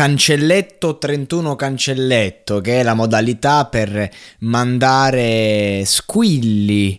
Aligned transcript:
Cancelletto 0.00 0.96
31 0.96 1.56
cancelletto, 1.56 2.62
che 2.62 2.80
è 2.80 2.82
la 2.82 2.94
modalità 2.94 3.66
per 3.66 4.08
mandare 4.38 5.82
squilli 5.84 6.98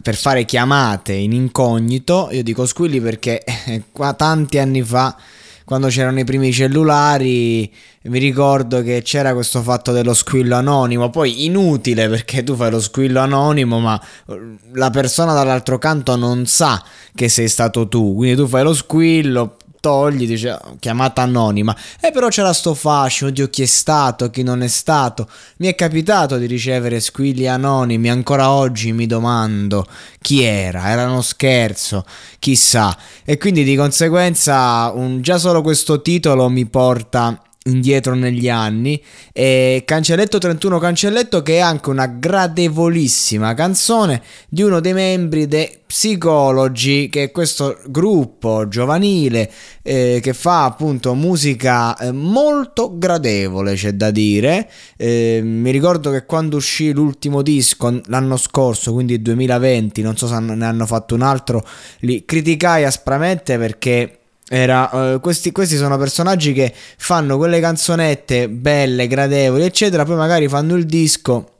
per 0.00 0.14
fare 0.14 0.44
chiamate 0.44 1.12
in 1.12 1.32
incognito. 1.32 2.28
Io 2.30 2.44
dico 2.44 2.64
squilli 2.64 3.00
perché 3.00 3.42
eh, 3.42 3.82
qua 3.90 4.12
tanti 4.12 4.58
anni 4.58 4.82
fa, 4.82 5.16
quando 5.64 5.88
c'erano 5.88 6.20
i 6.20 6.24
primi 6.24 6.52
cellulari, 6.52 7.68
mi 8.02 8.18
ricordo 8.20 8.80
che 8.80 9.02
c'era 9.02 9.34
questo 9.34 9.60
fatto 9.60 9.90
dello 9.90 10.14
squillo 10.14 10.54
anonimo. 10.54 11.10
Poi 11.10 11.46
inutile 11.46 12.08
perché 12.08 12.44
tu 12.44 12.54
fai 12.54 12.70
lo 12.70 12.80
squillo 12.80 13.18
anonimo, 13.18 13.80
ma 13.80 14.00
eh, 14.28 14.54
la 14.74 14.90
persona 14.90 15.32
dall'altro 15.32 15.78
canto 15.78 16.14
non 16.14 16.46
sa 16.46 16.80
che 17.12 17.28
sei 17.28 17.48
stato 17.48 17.88
tu. 17.88 18.14
Quindi 18.14 18.36
tu 18.36 18.46
fai 18.46 18.62
lo 18.62 18.72
squillo, 18.72 19.56
togli, 19.86 20.26
dice 20.26 20.50
ah, 20.50 20.74
chiamata 20.80 21.22
anonima. 21.22 21.74
E 22.00 22.10
però 22.10 22.26
c'era 22.26 22.52
sto 22.52 22.74
fascino, 22.74 23.30
Dio 23.30 23.48
chi 23.48 23.62
è 23.62 23.66
stato, 23.66 24.30
chi 24.30 24.42
non 24.42 24.64
è 24.64 24.66
stato. 24.66 25.28
Mi 25.58 25.68
è 25.68 25.76
capitato 25.76 26.38
di 26.38 26.46
ricevere 26.46 26.98
squilli 26.98 27.46
anonimi, 27.46 28.10
ancora 28.10 28.50
oggi 28.50 28.92
mi 28.92 29.06
domando 29.06 29.86
chi 30.20 30.42
era, 30.42 30.90
era 30.90 31.06
uno 31.06 31.22
scherzo, 31.22 32.04
chissà. 32.40 32.96
E 33.24 33.38
quindi 33.38 33.62
di 33.62 33.76
conseguenza 33.76 34.90
un, 34.92 35.22
già 35.22 35.38
solo 35.38 35.62
questo 35.62 36.02
titolo 36.02 36.48
mi 36.48 36.66
porta 36.66 37.40
indietro 37.66 38.14
negli 38.14 38.48
anni. 38.48 39.00
E 39.32 39.82
Cancelletto 39.84 40.38
31 40.38 40.78
Cancelletto 40.78 41.42
che 41.42 41.56
è 41.56 41.60
anche 41.60 41.90
una 41.90 42.06
gradevolissima 42.06 43.54
canzone 43.54 44.22
di 44.48 44.62
uno 44.62 44.80
dei 44.80 44.92
membri 44.92 45.46
dei 45.46 45.84
Psicologi 45.86 47.08
che 47.08 47.24
è 47.24 47.30
questo 47.30 47.78
gruppo 47.86 48.66
giovanile 48.66 49.48
eh, 49.82 50.18
che 50.20 50.34
fa 50.34 50.64
appunto 50.64 51.14
musica 51.14 51.96
eh, 51.96 52.10
molto 52.10 52.98
gradevole 52.98 53.74
c'è 53.74 53.92
da 53.92 54.10
dire. 54.10 54.68
Eh, 54.96 55.40
mi 55.44 55.70
ricordo 55.70 56.10
che 56.10 56.24
quando 56.26 56.56
uscì 56.56 56.92
l'ultimo 56.92 57.40
disco 57.40 58.00
l'anno 58.06 58.36
scorso 58.36 58.92
quindi 58.92 59.14
il 59.14 59.22
2020 59.22 60.02
non 60.02 60.16
so 60.16 60.26
se 60.26 60.38
ne 60.40 60.64
hanno 60.64 60.86
fatto 60.86 61.14
un 61.14 61.22
altro 61.22 61.64
li 62.00 62.24
criticai 62.24 62.84
aspramente 62.84 63.56
perché 63.56 64.18
era, 64.48 64.88
uh, 64.92 65.20
questi, 65.20 65.50
questi, 65.50 65.76
sono 65.76 65.98
personaggi 65.98 66.52
che 66.52 66.72
fanno 66.96 67.36
quelle 67.36 67.58
canzonette 67.58 68.48
belle, 68.48 69.08
gradevoli, 69.08 69.64
eccetera. 69.64 70.04
Poi 70.04 70.16
magari 70.16 70.48
fanno 70.48 70.76
il 70.76 70.86
disco. 70.86 71.50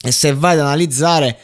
E 0.00 0.12
se 0.12 0.34
vai 0.34 0.52
ad 0.52 0.60
analizzare, 0.60 1.38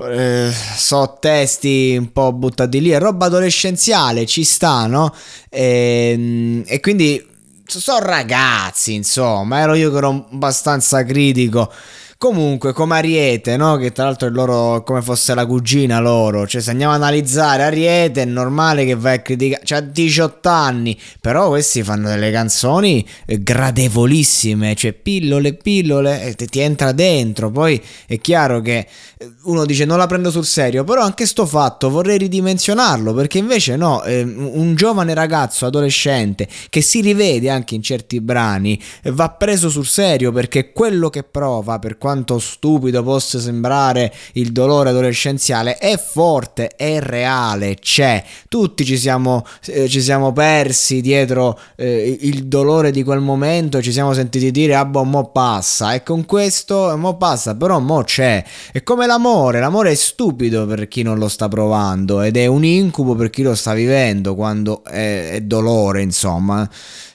eh, 0.00 0.50
so 0.76 1.18
testi 1.20 1.94
un 1.98 2.10
po' 2.12 2.32
buttati 2.32 2.80
lì. 2.80 2.90
È 2.90 2.98
roba 2.98 3.26
adolescenziale, 3.26 4.24
ci 4.26 4.44
sta, 4.44 4.86
no? 4.86 5.14
E, 5.50 6.10
ehm, 6.12 6.62
e 6.66 6.80
quindi 6.80 7.24
sono 7.66 7.98
ragazzi, 7.98 8.94
insomma. 8.94 9.60
Ero 9.60 9.74
io 9.74 9.90
che 9.90 9.96
ero 9.98 10.26
abbastanza 10.32 11.04
critico 11.04 11.70
Comunque, 12.16 12.72
come 12.72 12.96
Ariete, 12.96 13.56
no? 13.56 13.76
Che 13.76 13.92
tra 13.92 14.04
l'altro 14.04 14.28
è 14.28 14.30
loro 14.30 14.82
come 14.82 15.02
fosse 15.02 15.34
la 15.34 15.44
cugina 15.46 15.98
loro. 15.98 16.46
Cioè, 16.46 16.60
se 16.60 16.70
andiamo 16.70 16.92
a 16.92 16.96
analizzare 16.96 17.64
Ariete, 17.64 18.22
è 18.22 18.24
normale 18.24 18.84
che 18.86 18.94
vai 18.94 19.16
a 19.16 19.20
criticare. 19.20 19.62
C'ha 19.64 19.80
18 19.80 20.48
anni, 20.48 20.98
però 21.20 21.48
questi 21.48 21.82
fanno 21.82 22.08
delle 22.08 22.30
canzoni 22.30 23.06
eh, 23.26 23.42
gradevolissime. 23.42 24.74
Cioè, 24.74 24.92
pillole, 24.92 25.54
pillole, 25.54 26.34
ti 26.36 26.60
entra 26.60 26.92
dentro. 26.92 27.50
Poi 27.50 27.82
è 28.06 28.18
chiaro 28.18 28.60
che 28.60 28.86
eh, 29.18 29.32
uno 29.42 29.66
dice 29.66 29.84
non 29.84 29.98
la 29.98 30.06
prendo 30.06 30.30
sul 30.30 30.46
serio, 30.46 30.84
però 30.84 31.02
anche 31.02 31.26
sto 31.26 31.46
fatto 31.46 31.90
vorrei 31.90 32.18
ridimensionarlo. 32.18 33.12
Perché 33.12 33.38
invece, 33.38 33.76
no, 33.76 34.02
eh, 34.04 34.22
un 34.22 34.74
giovane 34.76 35.14
ragazzo, 35.14 35.66
adolescente, 35.66 36.48
che 36.70 36.80
si 36.80 37.00
rivede 37.00 37.50
anche 37.50 37.74
in 37.74 37.82
certi 37.82 38.20
brani, 38.20 38.80
va 39.10 39.30
preso 39.30 39.68
sul 39.68 39.86
serio 39.86 40.32
perché 40.32 40.72
quello 40.72 41.10
che 41.10 41.22
prova 41.22 41.78
per 41.78 41.98
quanto 42.04 42.38
stupido 42.38 43.02
possa 43.02 43.38
sembrare 43.38 44.12
il 44.32 44.52
dolore 44.52 44.90
adolescenziale, 44.90 45.78
è 45.78 45.96
forte, 45.96 46.68
è 46.76 47.00
reale, 47.00 47.76
c'è. 47.76 48.22
Tutti 48.46 48.84
ci 48.84 48.98
siamo, 48.98 49.42
eh, 49.64 49.88
ci 49.88 50.02
siamo 50.02 50.30
persi 50.34 51.00
dietro 51.00 51.58
eh, 51.76 52.18
il 52.20 52.44
dolore 52.44 52.90
di 52.90 53.02
quel 53.02 53.20
momento, 53.20 53.80
ci 53.80 53.90
siamo 53.90 54.12
sentiti 54.12 54.50
dire, 54.50 54.74
ah 54.74 54.84
boh, 54.84 55.04
mo 55.04 55.30
passa. 55.30 55.94
E 55.94 56.02
con 56.02 56.26
questo, 56.26 56.94
mo 56.98 57.16
passa, 57.16 57.54
però 57.54 57.78
mo 57.78 58.02
c'è. 58.02 58.44
È 58.70 58.82
come 58.82 59.06
l'amore, 59.06 59.60
l'amore 59.60 59.92
è 59.92 59.94
stupido 59.94 60.66
per 60.66 60.88
chi 60.88 61.00
non 61.00 61.16
lo 61.16 61.28
sta 61.28 61.48
provando 61.48 62.20
ed 62.20 62.36
è 62.36 62.44
un 62.44 62.66
incubo 62.66 63.14
per 63.14 63.30
chi 63.30 63.40
lo 63.40 63.54
sta 63.54 63.72
vivendo 63.72 64.34
quando 64.34 64.84
è, 64.84 65.30
è 65.30 65.40
dolore, 65.40 66.02
insomma 66.02 66.68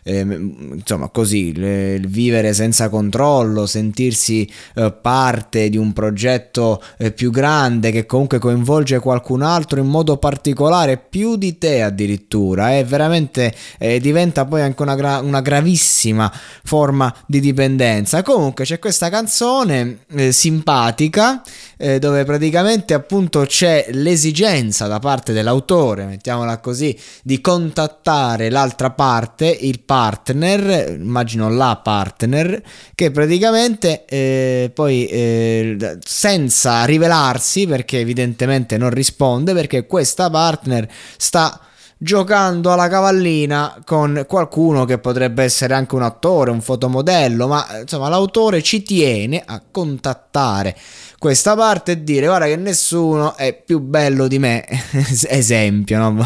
eh, 0.09 0.21
insomma 0.21 1.09
così, 1.09 1.53
le, 1.55 1.93
il 1.93 2.07
vivere 2.07 2.53
senza 2.53 2.89
controllo, 2.89 3.65
sentirsi 3.65 4.49
eh, 4.79 4.91
parte 4.93 5.69
di 5.69 5.75
un 5.75 5.91
progetto 5.91 6.81
eh, 6.97 7.11
più 7.11 7.31
grande 7.31 7.91
che 7.91 8.05
comunque 8.05 8.39
coinvolge 8.39 8.99
qualcun 8.99 9.41
altro 9.41 9.81
in 9.81 9.87
modo 9.87 10.15
particolare, 10.15 10.97
più 10.97 11.35
di 11.35 11.57
te 11.57 11.81
addirittura, 11.81 12.77
è 12.77 12.85
veramente 12.85 13.53
eh, 13.77 13.99
diventa 13.99 14.45
poi 14.45 14.61
anche 14.61 14.81
una, 14.81 14.95
gra- 14.95 15.19
una, 15.19 15.41
gravissima 15.41 16.31
forma 16.63 17.13
di 17.27 17.41
dipendenza. 17.41 18.23
Comunque 18.23 18.63
c'è 18.63 18.79
questa 18.79 19.09
canzone 19.09 19.99
eh, 20.11 20.31
simpatica 20.31 21.41
eh, 21.81 21.97
dove 21.97 22.25
praticamente 22.25 22.93
appunto 22.93 23.45
c'è 23.45 23.87
l'esigenza 23.91 24.87
da 24.87 24.99
parte 24.99 25.31
dell'autore, 25.31 26.03
mettiamola 26.03 26.59
così, 26.59 26.97
di 27.23 27.39
contattare 27.39 28.49
l'altra 28.49 28.89
parte, 28.91 29.47
il 29.47 29.79
partner, 29.79 30.89
immagino 30.99 31.49
la 31.49 31.79
partner, 31.81 32.61
che 32.93 33.11
praticamente 33.11 34.03
eh, 34.05 34.71
poi 34.73 35.05
eh, 35.05 35.97
senza 36.03 36.83
rivelarsi, 36.83 37.65
perché 37.65 37.99
evidentemente 37.99 38.77
non 38.77 38.89
risponde, 38.89 39.53
perché 39.53 39.85
questa 39.85 40.29
partner 40.29 40.85
sta 41.15 41.61
giocando 42.01 42.71
alla 42.71 42.87
cavallina 42.87 43.81
con 43.83 44.23
qualcuno 44.25 44.85
che 44.85 44.99
potrebbe 44.99 45.43
essere 45.43 45.73
anche 45.73 45.95
un 45.95 46.01
attore, 46.01 46.49
un 46.49 46.61
fotomodello, 46.61 47.45
ma 47.47 47.79
insomma 47.81 48.07
l'autore 48.07 48.63
ci 48.63 48.81
tiene 48.81 49.43
a 49.45 49.61
contattare 49.69 50.75
questa 51.17 51.55
parte 51.55 51.91
e 51.91 52.03
dire 52.03 52.27
guarda 52.27 52.45
che 52.45 52.55
nessuno 52.55 53.35
è 53.35 53.53
più 53.53 53.79
bello 53.79 54.27
di 54.27 54.39
me, 54.39 54.65
esempio, 55.27 55.99
no? 55.99 56.25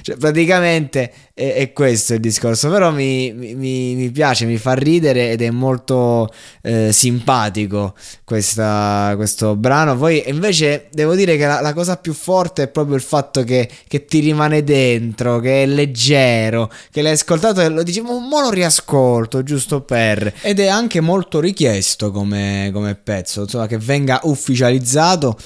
Cioè, 0.00 0.16
praticamente 0.16 1.12
è, 1.34 1.54
è, 1.54 1.72
questo 1.72 2.14
il 2.14 2.20
discorso. 2.20 2.70
Però 2.70 2.90
mi, 2.90 3.32
mi, 3.32 3.54
mi, 3.94 4.10
piace, 4.10 4.46
mi 4.46 4.56
fa 4.56 4.72
ridere 4.72 5.32
ed 5.32 5.42
è 5.42 5.50
molto 5.50 6.32
eh, 6.62 6.90
simpatico 6.92 7.94
questa, 8.24 9.12
questo 9.16 9.54
brano. 9.56 9.96
Poi 9.96 10.22
invece 10.26 10.86
devo 10.90 11.14
dire 11.14 11.36
che 11.36 11.46
la, 11.46 11.60
la, 11.60 11.74
cosa 11.74 11.96
più 11.98 12.14
forte 12.14 12.64
è 12.64 12.68
proprio 12.68 12.96
il 12.96 13.02
fatto 13.02 13.44
che, 13.44 13.68
che, 13.86 14.06
ti 14.06 14.20
rimane 14.20 14.64
dentro, 14.64 15.38
che 15.38 15.64
è 15.64 15.66
leggero, 15.66 16.70
che 16.90 17.02
l'hai 17.02 17.12
ascoltato 17.12 17.60
e 17.60 17.68
lo 17.68 17.82
dici, 17.82 18.00
ma 18.00 18.40
lo 18.40 18.50
riascolto 18.50 19.42
giusto 19.42 19.82
per. 19.82 20.32
Ed 20.40 20.60
è 20.60 20.68
anche 20.68 21.00
molto 21.00 21.40
richiesto 21.40 22.10
come, 22.10 22.70
come 22.72 22.94
pezzo, 22.94 23.42
insomma, 23.42 23.66
che 23.66 23.78
venga 23.78 24.20
ufficializzato 24.22 25.36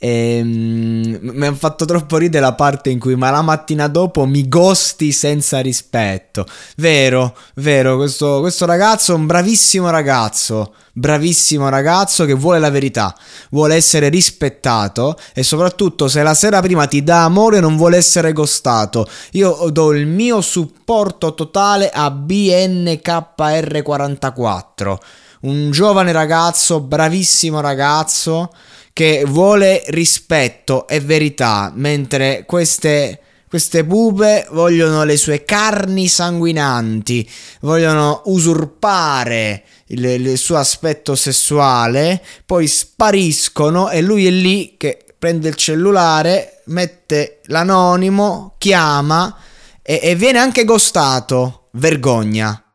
E, 0.00 0.40
mm, 0.44 0.87
mi 1.20 1.46
ha 1.46 1.54
fatto 1.54 1.84
troppo 1.84 2.16
ridere 2.16 2.44
la 2.44 2.54
parte 2.54 2.90
in 2.90 2.98
cui 2.98 3.14
ma 3.16 3.30
la 3.30 3.42
mattina 3.42 3.86
dopo 3.88 4.24
mi 4.26 4.48
gosti 4.48 5.12
senza 5.12 5.60
rispetto. 5.60 6.46
Vero, 6.76 7.36
vero, 7.54 7.96
questo, 7.96 8.40
questo 8.40 8.66
ragazzo 8.66 9.12
è 9.12 9.14
un 9.14 9.26
bravissimo 9.26 9.90
ragazzo, 9.90 10.74
bravissimo 10.92 11.68
ragazzo 11.68 12.24
che 12.24 12.34
vuole 12.34 12.58
la 12.58 12.70
verità, 12.70 13.14
vuole 13.50 13.74
essere 13.74 14.08
rispettato 14.08 15.18
e 15.34 15.42
soprattutto 15.42 16.08
se 16.08 16.22
la 16.22 16.32
sera 16.34 16.60
prima 16.60 16.86
ti 16.86 17.02
dà 17.02 17.24
amore 17.24 17.60
non 17.60 17.76
vuole 17.76 17.96
essere 17.96 18.32
gostato. 18.32 19.06
Io 19.32 19.68
do 19.70 19.92
il 19.92 20.06
mio 20.06 20.40
supporto 20.40 21.34
totale 21.34 21.90
a 21.90 22.08
BNKR44, 22.08 24.96
un 25.40 25.70
giovane 25.70 26.12
ragazzo, 26.12 26.80
bravissimo 26.80 27.60
ragazzo 27.60 28.50
che 28.98 29.22
vuole 29.24 29.84
rispetto 29.90 30.88
e 30.88 30.98
verità, 30.98 31.70
mentre 31.72 32.42
queste, 32.44 33.20
queste 33.48 33.84
pupe 33.84 34.48
vogliono 34.50 35.04
le 35.04 35.16
sue 35.16 35.44
carni 35.44 36.08
sanguinanti, 36.08 37.30
vogliono 37.60 38.22
usurpare 38.24 39.62
il, 39.86 40.04
il 40.04 40.36
suo 40.36 40.56
aspetto 40.56 41.14
sessuale, 41.14 42.20
poi 42.44 42.66
spariscono 42.66 43.88
e 43.88 44.02
lui 44.02 44.26
è 44.26 44.30
lì 44.30 44.74
che 44.76 45.04
prende 45.16 45.46
il 45.46 45.54
cellulare, 45.54 46.62
mette 46.64 47.42
l'anonimo, 47.44 48.56
chiama 48.58 49.32
e, 49.80 50.00
e 50.02 50.16
viene 50.16 50.40
anche 50.40 50.64
gostato. 50.64 51.68
Vergogna. 51.70 52.67